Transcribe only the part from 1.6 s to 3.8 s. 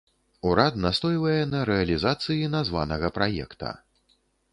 рэалізацыі названага праекта.